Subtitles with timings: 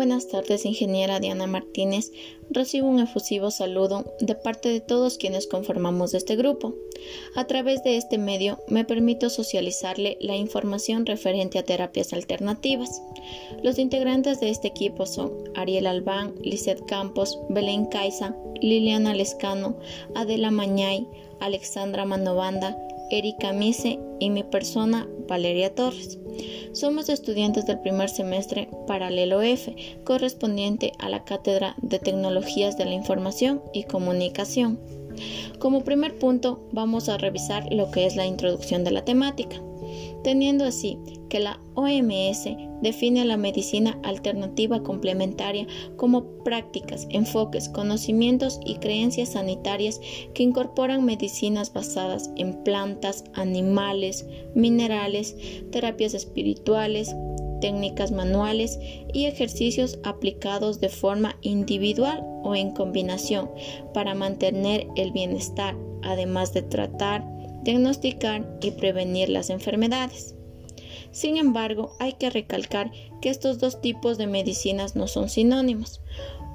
[0.00, 2.10] Buenas tardes, ingeniera Diana Martínez.
[2.48, 6.74] Recibo un efusivo saludo de parte de todos quienes conformamos este grupo.
[7.34, 13.02] A través de este medio me permito socializarle la información referente a terapias alternativas.
[13.62, 19.76] Los integrantes de este equipo son Ariel Albán, Lizeth Campos, Belén Caiza, Liliana Lescano,
[20.14, 21.06] Adela Mañay,
[21.40, 22.74] Alexandra Manovanda,
[23.10, 26.18] Erika Mise y mi persona Valeria Torres.
[26.72, 29.74] Somos estudiantes del primer semestre Paralelo F,
[30.04, 34.78] correspondiente a la Cátedra de Tecnologías de la Información y Comunicación.
[35.58, 39.60] Como primer punto, vamos a revisar lo que es la introducción de la temática
[40.22, 40.98] teniendo así
[41.28, 42.46] que la OMS
[42.82, 45.66] define la medicina alternativa complementaria
[45.96, 50.00] como prácticas, enfoques, conocimientos y creencias sanitarias
[50.34, 55.36] que incorporan medicinas basadas en plantas, animales, minerales,
[55.70, 57.14] terapias espirituales,
[57.60, 58.78] técnicas manuales
[59.12, 63.50] y ejercicios aplicados de forma individual o en combinación
[63.94, 67.24] para mantener el bienestar, además de tratar,
[67.62, 70.34] diagnosticar y prevenir las enfermedades.
[71.12, 76.00] Sin embargo, hay que recalcar que estos dos tipos de medicinas no son sinónimos,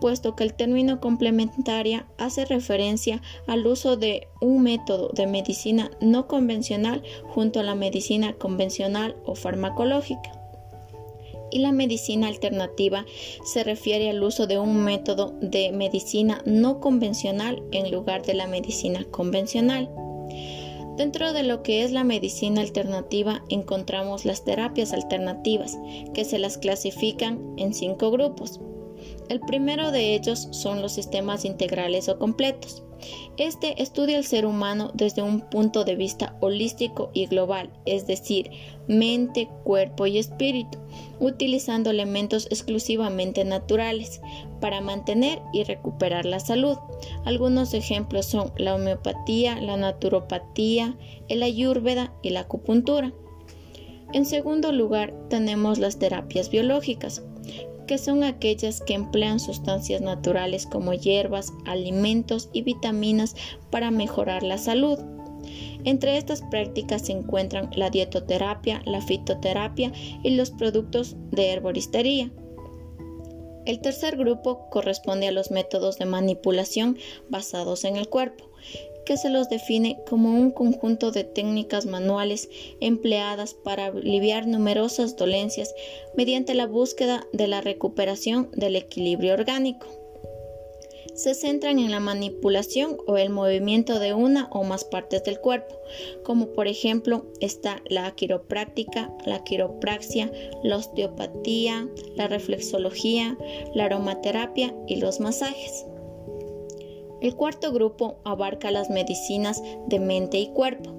[0.00, 6.28] puesto que el término complementaria hace referencia al uso de un método de medicina no
[6.28, 10.40] convencional junto a la medicina convencional o farmacológica.
[11.50, 13.04] Y la medicina alternativa
[13.44, 18.46] se refiere al uso de un método de medicina no convencional en lugar de la
[18.46, 19.88] medicina convencional.
[20.96, 25.76] Dentro de lo que es la medicina alternativa encontramos las terapias alternativas,
[26.14, 28.60] que se las clasifican en cinco grupos.
[29.28, 32.84] El primero de ellos son los sistemas integrales o completos.
[33.36, 38.50] Este estudia al ser humano desde un punto de vista holístico y global, es decir,
[38.86, 40.78] mente, cuerpo y espíritu,
[41.18, 44.20] utilizando elementos exclusivamente naturales
[44.60, 46.76] para mantener y recuperar la salud.
[47.24, 50.96] Algunos ejemplos son la homeopatía, la naturopatía,
[51.28, 53.12] el ayurveda y la acupuntura.
[54.12, 57.22] En segundo lugar, tenemos las terapias biológicas,
[57.86, 63.34] que son aquellas que emplean sustancias naturales como hierbas, alimentos y vitaminas
[63.70, 64.98] para mejorar la salud.
[65.84, 72.30] Entre estas prácticas se encuentran la dietoterapia, la fitoterapia y los productos de herboristería.
[73.66, 78.50] El tercer grupo corresponde a los métodos de manipulación basados en el cuerpo,
[79.04, 82.48] que se los define como un conjunto de técnicas manuales
[82.80, 85.74] empleadas para aliviar numerosas dolencias
[86.16, 89.86] mediante la búsqueda de la recuperación del equilibrio orgánico
[91.14, 95.76] se centran en la manipulación o el movimiento de una o más partes del cuerpo,
[96.24, 100.30] como por ejemplo está la quiropráctica, la quiropraxia,
[100.62, 103.38] la osteopatía, la reflexología,
[103.74, 105.86] la aromaterapia y los masajes.
[107.24, 110.94] El cuarto grupo abarca las medicinas de mente y cuerpo.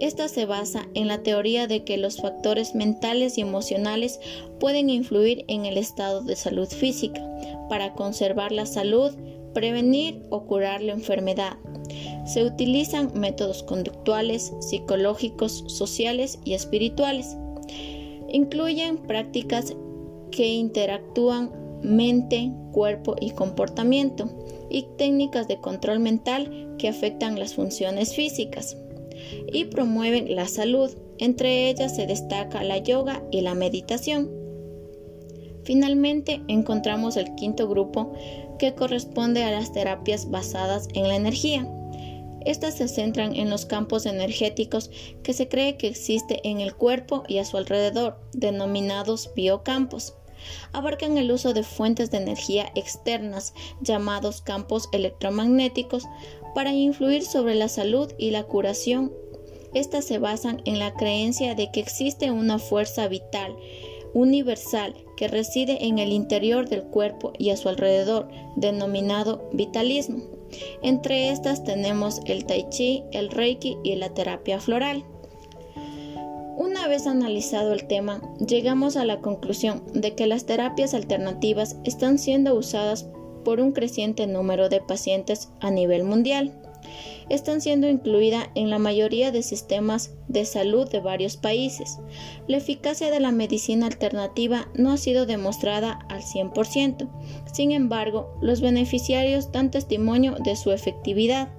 [0.00, 4.18] Esta se basa en la teoría de que los factores mentales y emocionales
[4.58, 7.20] pueden influir en el estado de salud física
[7.68, 9.12] para conservar la salud,
[9.52, 11.58] prevenir o curar la enfermedad.
[12.24, 17.36] Se utilizan métodos conductuales, psicológicos, sociales y espirituales.
[18.30, 19.76] Incluyen prácticas
[20.30, 24.30] que interactúan mente, cuerpo y comportamiento
[24.76, 28.76] y técnicas de control mental que afectan las funciones físicas
[29.50, 30.90] y promueven la salud.
[31.18, 34.30] Entre ellas se destaca la yoga y la meditación.
[35.64, 38.12] Finalmente encontramos el quinto grupo
[38.58, 41.66] que corresponde a las terapias basadas en la energía.
[42.44, 44.90] Estas se centran en los campos energéticos
[45.22, 50.14] que se cree que existe en el cuerpo y a su alrededor, denominados biocampos.
[50.72, 56.04] Abarcan el uso de fuentes de energía externas, llamados campos electromagnéticos,
[56.54, 59.12] para influir sobre la salud y la curación.
[59.74, 63.56] Estas se basan en la creencia de que existe una fuerza vital
[64.16, 70.22] universal que reside en el interior del cuerpo y a su alrededor, denominado vitalismo.
[70.82, 75.04] Entre estas tenemos el tai chi, el reiki y la terapia floral.
[76.56, 82.18] Una vez analizado el tema, llegamos a la conclusión de que las terapias alternativas están
[82.18, 83.06] siendo usadas
[83.44, 86.52] por un creciente número de pacientes a nivel mundial
[87.28, 91.98] están siendo incluidas en la mayoría de sistemas de salud de varios países.
[92.46, 97.08] La eficacia de la medicina alternativa no ha sido demostrada al 100%.
[97.52, 101.50] Sin embargo, los beneficiarios dan testimonio de su efectividad.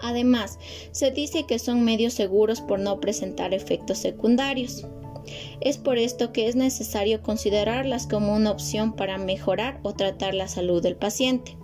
[0.00, 0.58] Además,
[0.92, 4.86] se dice que son medios seguros por no presentar efectos secundarios.
[5.60, 10.48] Es por esto que es necesario considerarlas como una opción para mejorar o tratar la
[10.48, 11.56] salud del paciente.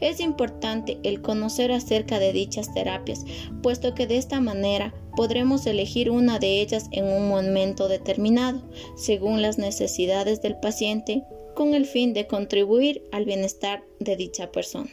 [0.00, 3.24] Es importante el conocer acerca de dichas terapias,
[3.62, 8.62] puesto que de esta manera podremos elegir una de ellas en un momento determinado,
[8.96, 11.24] según las necesidades del paciente,
[11.54, 14.90] con el fin de contribuir al bienestar de dicha persona.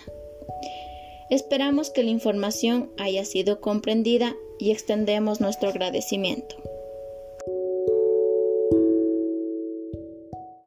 [1.33, 6.57] Esperamos que la información haya sido comprendida y extendemos nuestro agradecimiento.